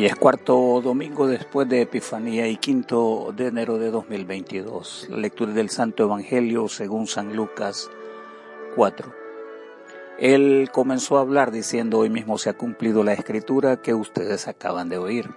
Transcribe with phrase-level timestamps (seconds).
[0.00, 5.08] Hoy es cuarto domingo después de Epifanía y quinto de enero de 2022.
[5.10, 7.90] La lectura del Santo Evangelio según San Lucas
[8.76, 9.12] 4.
[10.18, 14.88] Él comenzó a hablar diciendo, hoy mismo se ha cumplido la escritura que ustedes acaban
[14.88, 15.28] de oír.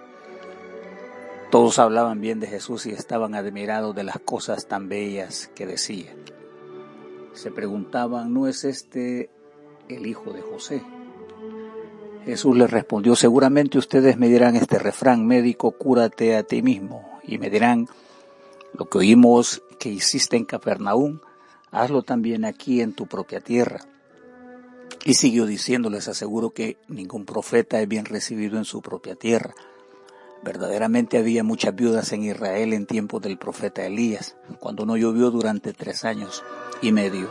[1.50, 6.16] Todos hablaban bien de Jesús y estaban admirados de las cosas tan bellas que decía.
[7.34, 9.28] Se preguntaban, ¿no es este
[9.90, 10.82] el hijo de José?
[12.24, 17.20] Jesús les respondió, seguramente ustedes me dirán este refrán, médico, cúrate a ti mismo.
[17.22, 17.88] Y me dirán,
[18.72, 21.20] lo que oímos que hiciste en Capernaum,
[21.70, 23.80] hazlo también aquí en tu propia tierra.
[25.04, 29.54] Y siguió diciendo, les aseguro que ningún profeta es bien recibido en su propia tierra.
[30.42, 35.74] Verdaderamente había muchas viudas en Israel en tiempos del profeta Elías, cuando no llovió durante
[35.74, 36.42] tres años
[36.80, 37.28] y medio,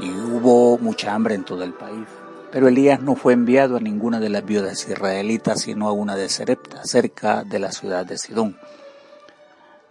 [0.00, 2.06] y hubo mucha hambre en todo el país.
[2.50, 6.30] Pero Elías no fue enviado a ninguna de las viudas israelitas, sino a una de
[6.30, 8.56] Serepta, cerca de la ciudad de Sidón.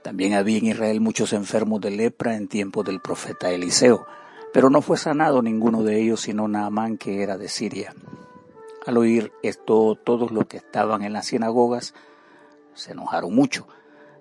[0.02, 4.08] También había en Israel muchos enfermos de lepra en tiempo del profeta Eliseo,
[4.54, 7.94] pero no fue sanado ninguno de ellos, sino Naamán, que era de Siria.
[8.88, 11.94] Al oír esto, todos los que estaban en las sinagogas
[12.74, 13.68] se enojaron mucho.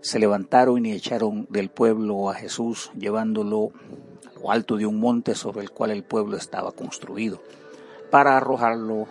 [0.02, 3.70] Se levantaron y echaron del pueblo a Jesús, llevándolo
[4.26, 7.40] a lo alto de un monte sobre el cual el pueblo estaba construido
[8.10, 9.06] para arrojarlo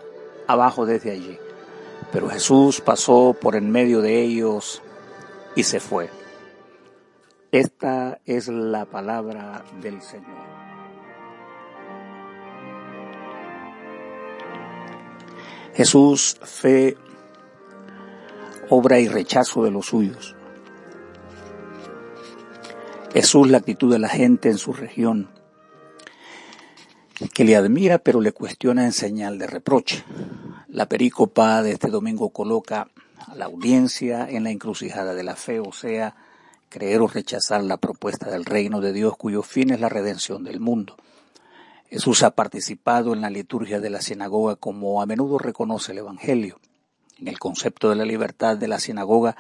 [0.48, 1.38] abajo desde allí.
[2.12, 4.82] Pero Jesús pasó por en medio de ellos
[5.56, 6.10] y se fue.
[7.52, 10.46] Esta es la palabra del Señor.
[15.74, 16.96] Jesús, fe,
[18.70, 20.36] obra y rechazo de los suyos.
[23.14, 25.35] Jesús, la actitud de la gente en su región
[27.34, 30.04] que le admira pero le cuestiona en señal de reproche.
[30.68, 32.90] La perícopa de este domingo coloca
[33.28, 36.16] a la audiencia en la encrucijada de la fe, o sea,
[36.70, 40.60] creer o rechazar la propuesta del reino de Dios cuyo fin es la redención del
[40.60, 40.98] mundo.
[41.90, 46.60] Jesús ha participado en la liturgia de la sinagoga como a menudo reconoce el Evangelio.
[47.18, 49.38] En el concepto de la libertad de la sinagoga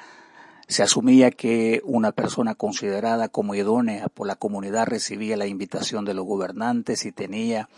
[0.67, 6.13] se asumía que una persona considerada como idónea por la comunidad recibía la invitación de
[6.13, 7.69] los gobernantes y tenía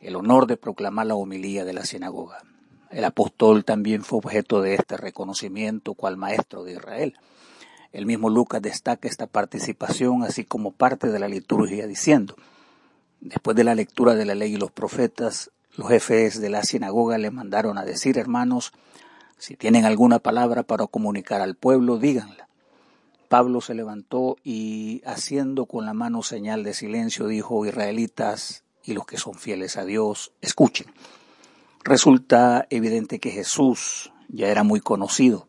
[0.00, 2.42] el honor de proclamar la homilía de la sinagoga.
[2.90, 7.14] El apóstol también fue objeto de este reconocimiento cual maestro de Israel.
[7.92, 12.36] El mismo Lucas destaca esta participación así como parte de la liturgia diciendo,
[13.20, 17.18] después de la lectura de la ley y los profetas, los jefes de la sinagoga
[17.18, 18.72] le mandaron a decir, hermanos,
[19.38, 22.48] si tienen alguna palabra para comunicar al pueblo, díganla.
[23.28, 29.04] Pablo se levantó y, haciendo con la mano señal de silencio, dijo, Israelitas y los
[29.04, 30.86] que son fieles a Dios, escuchen.
[31.84, 35.48] Resulta evidente que Jesús ya era muy conocido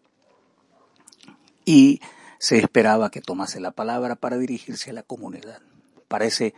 [1.66, 2.02] y
[2.40, 5.62] se esperaba que tomase la palabra para dirigirse a la comunidad.
[6.08, 6.54] Parece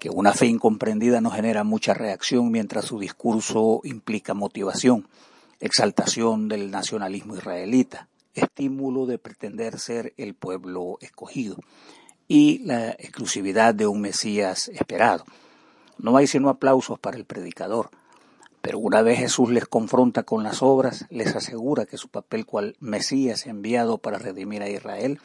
[0.00, 5.06] que una fe incomprendida no genera mucha reacción mientras su discurso implica motivación
[5.62, 11.56] exaltación del nacionalismo israelita, estímulo de pretender ser el pueblo escogido
[12.26, 15.24] y la exclusividad de un Mesías esperado.
[15.98, 17.90] No hay sino aplausos para el predicador,
[18.60, 22.76] pero una vez Jesús les confronta con las obras, les asegura que su papel cual
[22.80, 25.20] Mesías enviado para redimir a Israel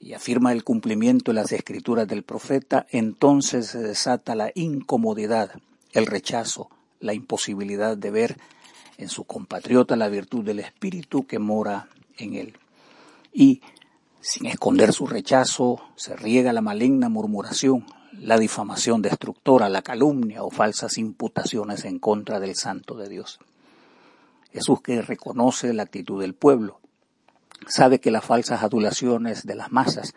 [0.00, 5.52] y afirma el cumplimiento de las escrituras del profeta, entonces se desata la incomodidad,
[5.92, 8.36] el rechazo, la imposibilidad de ver
[9.00, 11.88] en su compatriota la virtud del espíritu que mora
[12.18, 12.58] en él.
[13.32, 13.62] Y,
[14.20, 20.50] sin esconder su rechazo, se riega la maligna murmuración, la difamación destructora, la calumnia o
[20.50, 23.38] falsas imputaciones en contra del santo de Dios.
[24.52, 26.80] Jesús que reconoce la actitud del pueblo,
[27.66, 30.14] sabe que las falsas adulaciones de las masas,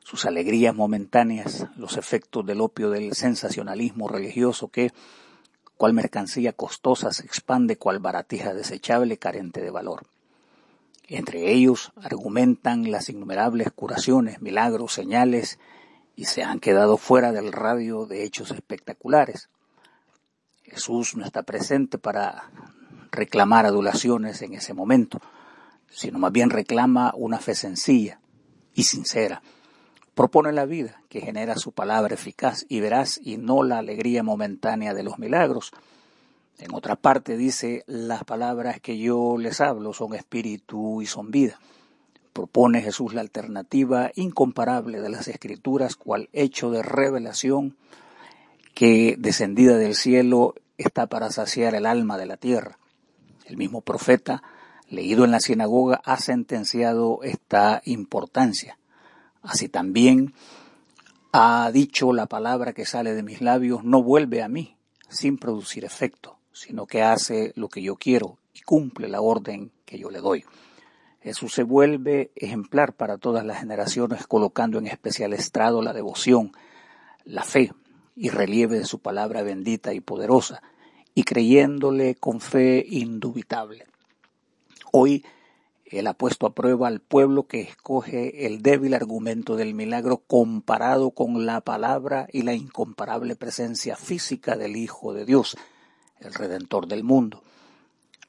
[0.00, 4.92] sus alegrías momentáneas, los efectos del opio del sensacionalismo religioso que
[5.76, 10.06] cual mercancía costosa se expande cual baratija desechable carente de valor.
[11.08, 15.58] Entre ellos argumentan las innumerables curaciones, milagros, señales
[16.16, 19.48] y se han quedado fuera del radio de hechos espectaculares.
[20.64, 22.50] Jesús no está presente para
[23.12, 25.20] reclamar adulaciones en ese momento,
[25.90, 28.20] sino más bien reclama una fe sencilla
[28.74, 29.42] y sincera
[30.16, 34.94] propone la vida que genera su palabra eficaz y veraz y no la alegría momentánea
[34.94, 35.70] de los milagros.
[36.58, 41.60] En otra parte dice, las palabras que yo les hablo son espíritu y son vida.
[42.32, 47.76] Propone Jesús la alternativa incomparable de las escrituras cual hecho de revelación
[48.74, 52.78] que descendida del cielo está para saciar el alma de la tierra.
[53.44, 54.42] El mismo profeta
[54.88, 58.78] leído en la sinagoga, ha sentenciado esta importancia.
[59.46, 60.34] Así también
[61.32, 64.76] ha dicho la palabra que sale de mis labios no vuelve a mí
[65.08, 69.98] sin producir efecto, sino que hace lo que yo quiero y cumple la orden que
[69.98, 70.44] yo le doy.
[71.20, 76.52] Jesús se vuelve ejemplar para todas las generaciones, colocando en especial estrado la devoción,
[77.24, 77.72] la fe
[78.16, 80.62] y relieve de su palabra bendita y poderosa,
[81.14, 83.86] y creyéndole con fe indubitable.
[84.92, 85.24] Hoy
[85.90, 91.12] él ha puesto a prueba al pueblo que escoge el débil argumento del milagro comparado
[91.12, 95.56] con la palabra y la incomparable presencia física del Hijo de Dios,
[96.18, 97.42] el Redentor del mundo.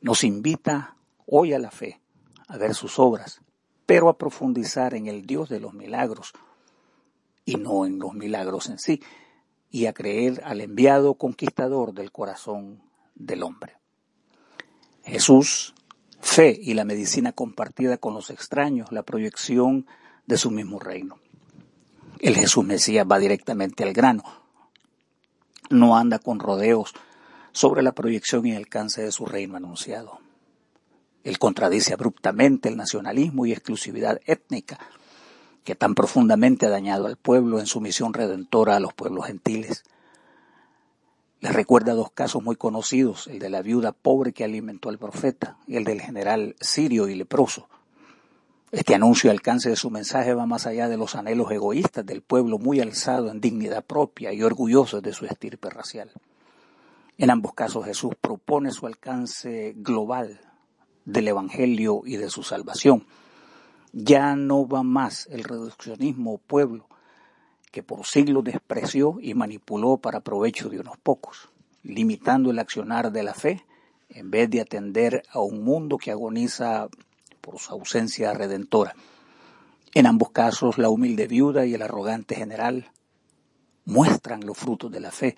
[0.01, 1.99] Nos invita hoy a la fe,
[2.47, 3.41] a ver sus obras,
[3.87, 6.33] pero a profundizar en el Dios de los milagros
[7.43, 9.01] y no en los milagros en sí,
[9.71, 12.83] y a creer al enviado conquistador del corazón
[13.15, 13.77] del hombre.
[15.03, 15.73] Jesús,
[16.37, 19.87] fe y la medicina compartida con los extraños, la proyección
[20.27, 21.17] de su mismo reino.
[22.19, 24.23] El Jesús Mesías va directamente al grano,
[25.71, 26.93] no anda con rodeos
[27.53, 30.19] sobre la proyección y alcance de su reino anunciado.
[31.23, 34.77] Él contradice abruptamente el nacionalismo y exclusividad étnica
[35.63, 39.85] que tan profundamente ha dañado al pueblo en su misión redentora a los pueblos gentiles.
[41.39, 45.57] Les recuerda dos casos muy conocidos, el de la viuda pobre que alimentó al profeta
[45.67, 47.67] y el del general sirio y leproso.
[48.71, 52.23] Este anuncio y alcance de su mensaje va más allá de los anhelos egoístas del
[52.23, 56.11] pueblo muy alzado en dignidad propia y orgulloso de su estirpe racial.
[57.19, 60.41] En ambos casos Jesús propone su alcance global
[61.05, 63.05] del Evangelio y de su salvación.
[63.93, 66.87] Ya no va más el reduccionismo pueblo
[67.77, 71.49] que por siglos despreció y manipuló para provecho de unos pocos,
[71.83, 73.67] limitando el accionar de la fe
[74.09, 76.87] en vez de atender a un mundo que agoniza
[77.39, 78.95] por su ausencia redentora.
[79.93, 82.89] En ambos casos, la humilde viuda y el arrogante general
[83.85, 85.37] muestran los frutos de la fe,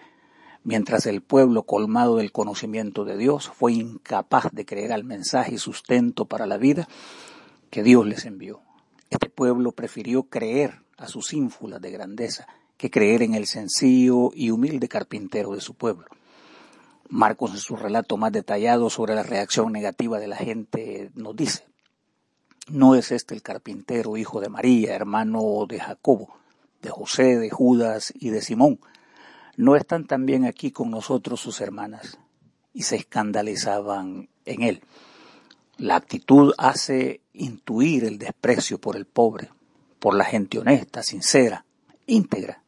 [0.63, 5.57] mientras el pueblo colmado del conocimiento de Dios fue incapaz de creer al mensaje y
[5.57, 6.87] sustento para la vida
[7.69, 8.61] que Dios les envió.
[9.09, 12.47] Este pueblo prefirió creer a sus ínfulas de grandeza
[12.77, 16.05] que creer en el sencillo y humilde carpintero de su pueblo.
[17.09, 21.65] Marcos en su relato más detallado sobre la reacción negativa de la gente nos dice,
[22.67, 26.35] no es este el carpintero, hijo de María, hermano de Jacobo,
[26.81, 28.79] de José, de Judas y de Simón,
[29.59, 32.17] ¿No están también aquí con nosotros sus hermanas?
[32.73, 34.81] Y se escandalizaban en él.
[35.75, 39.49] La actitud hace intuir el desprecio por el pobre,
[39.99, 41.65] por la gente honesta, sincera,
[42.07, 42.63] íntegra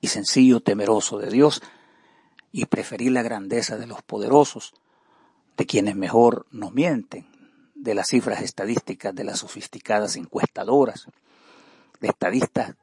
[0.00, 1.62] y sencillo temeroso de Dios
[2.50, 4.74] y preferir la grandeza de los poderosos,
[5.56, 7.26] de quienes mejor nos mienten,
[7.74, 11.06] de las cifras estadísticas de las sofisticadas encuestadoras,
[12.00, 12.74] de estadistas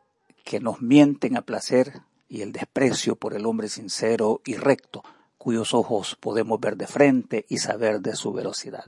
[0.43, 5.03] que nos mienten a placer y el desprecio por el hombre sincero y recto,
[5.37, 8.85] cuyos ojos podemos ver de frente y saber de su velocidad.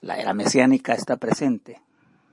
[0.00, 1.80] La era mesiánica está presente.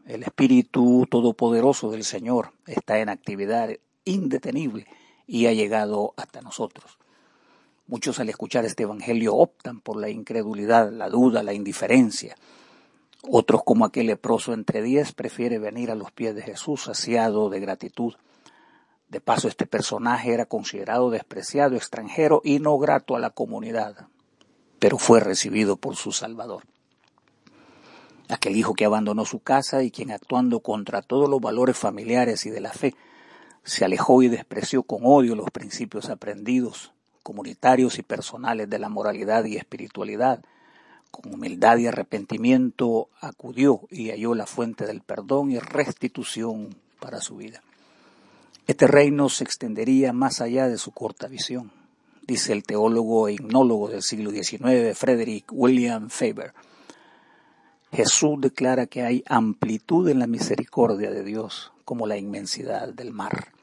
[0.07, 3.71] El Espíritu Todopoderoso del Señor está en actividad
[4.05, 4.87] indetenible
[5.27, 6.97] y ha llegado hasta nosotros.
[7.87, 12.37] Muchos al escuchar este Evangelio optan por la incredulidad, la duda, la indiferencia.
[13.21, 17.59] Otros, como aquel leproso entre diez, prefiere venir a los pies de Jesús saciado de
[17.59, 18.13] gratitud.
[19.09, 24.07] De paso, este personaje era considerado despreciado, extranjero y no grato a la comunidad,
[24.79, 26.63] pero fue recibido por su Salvador.
[28.29, 32.49] Aquel hijo que abandonó su casa y quien actuando contra todos los valores familiares y
[32.49, 32.93] de la fe,
[33.63, 36.93] se alejó y despreció con odio los principios aprendidos,
[37.23, 40.41] comunitarios y personales de la moralidad y espiritualidad,
[41.11, 47.37] con humildad y arrepentimiento acudió y halló la fuente del perdón y restitución para su
[47.37, 47.61] vida.
[48.67, 51.71] Este reino se extendería más allá de su corta visión,
[52.27, 56.53] dice el teólogo e hipnólogo del siglo XIX, Frederick William Faber.
[57.91, 63.53] Jesús declara que hay amplitud en la misericordia de Dios, como la inmensidad del mar.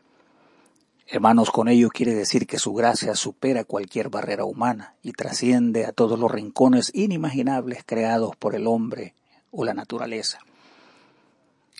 [1.06, 5.92] Hermanos, con ello quiere decir que su gracia supera cualquier barrera humana y trasciende a
[5.92, 9.14] todos los rincones inimaginables creados por el hombre
[9.50, 10.38] o la naturaleza.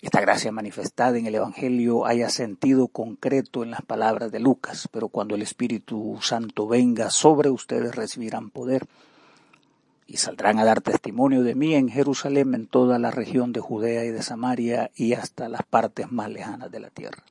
[0.03, 5.07] Esta gracia manifestada en el Evangelio haya sentido concreto en las palabras de Lucas, pero
[5.07, 8.85] cuando el Espíritu Santo venga sobre ustedes recibirán poder
[10.07, 14.05] y saldrán a dar testimonio de mí en Jerusalén, en toda la región de Judea
[14.05, 17.23] y de Samaria y hasta las partes más lejanas de la tierra.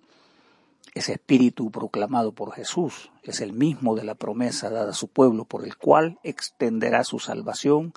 [0.95, 5.45] Ese espíritu proclamado por Jesús es el mismo de la promesa dada a su pueblo,
[5.45, 7.93] por el cual extenderá su salvación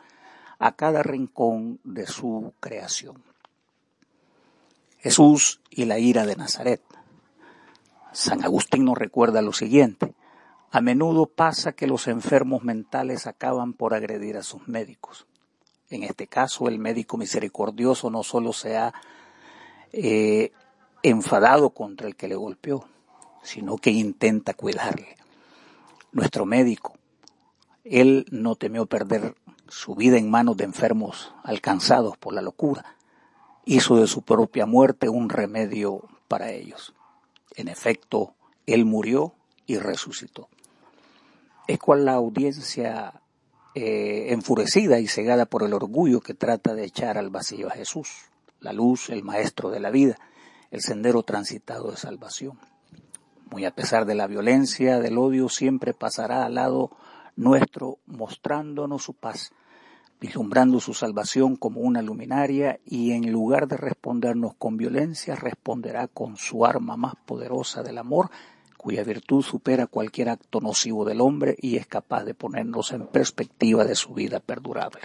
[0.57, 3.21] a cada rincón de su creación.
[4.97, 6.81] Jesús y la ira de Nazaret.
[8.13, 10.15] San Agustín nos recuerda lo siguiente.
[10.77, 15.25] A menudo pasa que los enfermos mentales acaban por agredir a sus médicos.
[15.89, 18.93] En este caso, el médico misericordioso no solo se ha
[19.91, 20.51] eh,
[21.01, 22.87] enfadado contra el que le golpeó,
[23.41, 25.17] sino que intenta cuidarle.
[26.11, 26.93] Nuestro médico,
[27.83, 29.33] él no temió perder
[29.67, 32.97] su vida en manos de enfermos alcanzados por la locura.
[33.65, 36.93] Hizo de su propia muerte un remedio para ellos.
[37.55, 38.35] En efecto,
[38.67, 39.33] él murió
[39.65, 40.49] y resucitó.
[41.67, 43.21] Es cual la audiencia
[43.75, 48.09] eh, enfurecida y cegada por el orgullo que trata de echar al vacío a Jesús,
[48.59, 50.17] la luz, el maestro de la vida,
[50.71, 52.57] el sendero transitado de salvación.
[53.51, 56.91] Muy a pesar de la violencia, del odio, siempre pasará al lado
[57.35, 59.51] nuestro mostrándonos su paz,
[60.19, 66.35] vislumbrando su salvación como una luminaria y en lugar de respondernos con violencia, responderá con
[66.35, 68.31] su arma más poderosa del amor,
[68.77, 73.83] cuya virtud supera cualquier acto nocivo del hombre y es capaz de ponernos en perspectiva
[73.83, 75.01] de su vida perdurable.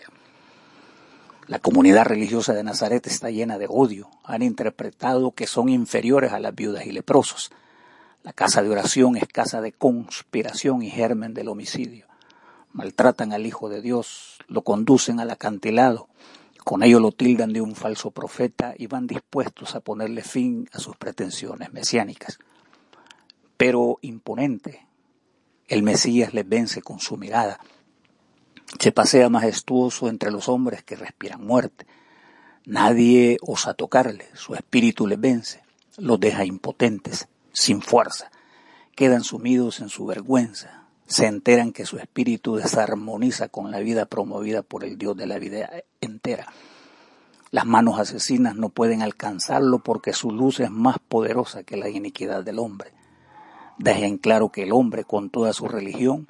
[1.48, 4.08] La comunidad religiosa de Nazaret está llena de odio.
[4.22, 7.50] Han interpretado que son inferiores a las viudas y leprosos.
[8.22, 12.06] La casa de oración es casa de conspiración y germen del homicidio.
[12.72, 16.08] Maltratan al Hijo de Dios, lo conducen al acantilado,
[16.64, 20.78] con ello lo tildan de un falso profeta y van dispuestos a ponerle fin a
[20.78, 22.38] sus pretensiones mesiánicas.
[23.62, 24.84] Pero imponente,
[25.68, 27.60] el Mesías les vence con su mirada
[28.80, 31.86] se pasea majestuoso entre los hombres que respiran muerte.
[32.64, 35.62] Nadie osa tocarle, su espíritu les vence,
[35.96, 38.32] los deja impotentes, sin fuerza,
[38.96, 44.62] quedan sumidos en su vergüenza, se enteran que su espíritu desarmoniza con la vida promovida
[44.62, 46.52] por el Dios de la vida entera.
[47.52, 52.42] Las manos asesinas no pueden alcanzarlo porque su luz es más poderosa que la iniquidad
[52.42, 52.92] del hombre.
[53.78, 56.26] Dejen claro que el hombre, con toda su religión,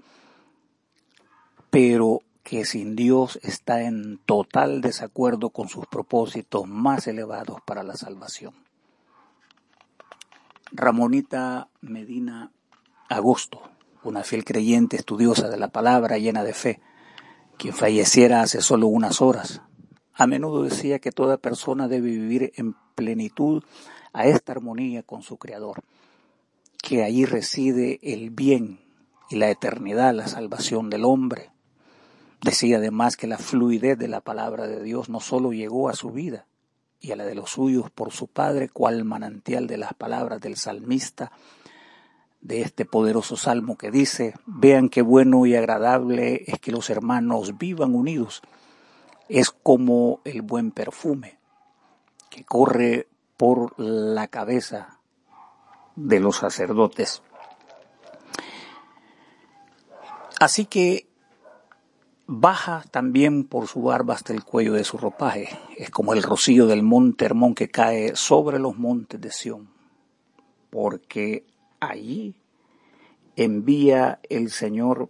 [1.71, 7.97] pero que sin Dios está en total desacuerdo con sus propósitos más elevados para la
[7.97, 8.55] salvación.
[10.73, 12.51] Ramonita Medina
[13.09, 13.63] Agosto,
[14.03, 16.81] una fiel creyente estudiosa de la palabra llena de fe,
[17.59, 19.61] quien falleciera hace solo unas horas,
[20.15, 23.63] a menudo decía que toda persona debe vivir en plenitud
[24.13, 25.83] a esta armonía con su Creador,
[26.83, 28.81] que allí reside el bien
[29.31, 31.53] y la eternidad, la salvación del hombre,
[32.43, 36.11] Decía además que la fluidez de la palabra de Dios no solo llegó a su
[36.11, 36.47] vida
[37.01, 40.57] y a la de los suyos por su Padre, cual manantial de las palabras del
[40.57, 41.31] salmista
[42.41, 47.59] de este poderoso salmo que dice, vean qué bueno y agradable es que los hermanos
[47.59, 48.43] vivan unidos.
[49.29, 51.39] Es como el buen perfume
[52.29, 54.99] que corre por la cabeza
[55.97, 57.23] de los sacerdotes.
[60.39, 61.07] Así que
[62.27, 65.49] baja también por su barba hasta el cuello de su ropaje.
[65.77, 69.69] Es como el rocío del monte Hermón que cae sobre los montes de Sión,
[70.71, 71.45] porque
[71.81, 72.35] allí
[73.37, 75.09] envía el Señor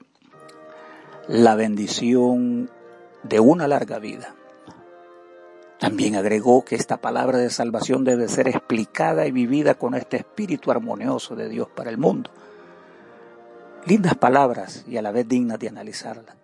[1.28, 2.70] la bendición
[3.22, 4.34] de una larga vida.
[5.82, 10.70] También agregó que esta palabra de salvación debe ser explicada y vivida con este espíritu
[10.70, 12.30] armonioso de Dios para el mundo.
[13.86, 16.36] Lindas palabras y a la vez dignas de analizarlas.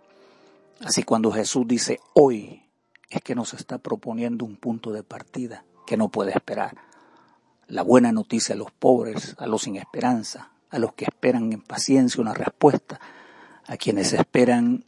[0.80, 2.64] Así cuando Jesús dice hoy,
[3.10, 6.76] es que nos está proponiendo un punto de partida que no puede esperar.
[7.68, 11.60] La buena noticia a los pobres, a los sin esperanza, a los que esperan en
[11.60, 12.98] paciencia una respuesta,
[13.68, 14.84] a quienes esperan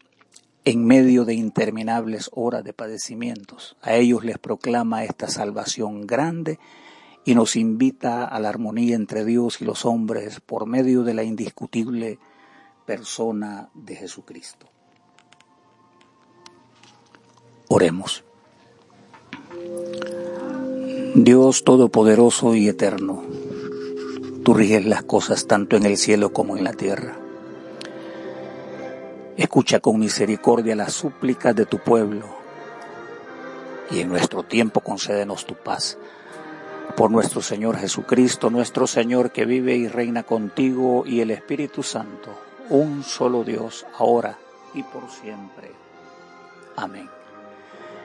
[0.64, 3.76] en medio de interminables horas de padecimientos.
[3.82, 6.58] A ellos les proclama esta salvación grande
[7.24, 11.22] y nos invita a la armonía entre Dios y los hombres por medio de la
[11.22, 12.18] indiscutible
[12.86, 14.66] persona de Jesucristo.
[17.68, 18.24] Oremos.
[21.14, 23.22] Dios Todopoderoso y Eterno,
[24.44, 27.29] tú riges las cosas tanto en el cielo como en la tierra.
[29.40, 32.26] Escucha con misericordia las súplicas de tu pueblo
[33.90, 35.96] y en nuestro tiempo concédenos tu paz.
[36.94, 42.38] Por nuestro Señor Jesucristo, nuestro Señor que vive y reina contigo y el Espíritu Santo,
[42.68, 44.36] un solo Dios, ahora
[44.74, 45.72] y por siempre.
[46.76, 47.08] Amén.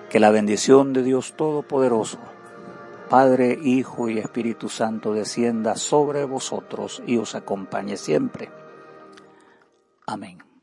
[0.09, 2.19] Que la bendición de Dios Todopoderoso,
[3.09, 8.49] Padre, Hijo y Espíritu Santo descienda sobre vosotros y os acompañe siempre.
[10.07, 10.54] Amén.